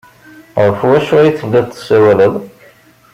Ɣef 0.65 0.79
wacu 0.89 1.13
ay 1.17 1.31
tellid 1.39 1.67
tessawaled? 1.69 2.35